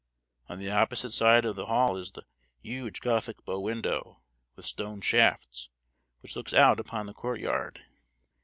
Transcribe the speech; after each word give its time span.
On 0.49 0.57
the 0.57 0.71
opposite 0.71 1.11
side 1.11 1.45
of 1.45 1.55
the 1.55 1.67
hall 1.67 1.95
is 1.95 2.13
the 2.13 2.23
huge 2.59 3.01
Gothic 3.01 3.45
bow 3.45 3.59
window, 3.59 4.23
with 4.55 4.65
stone 4.65 4.99
shafts, 4.99 5.69
which 6.21 6.35
looks 6.35 6.55
out 6.55 6.79
upon 6.79 7.05
the 7.05 7.13
courtyard. 7.13 7.83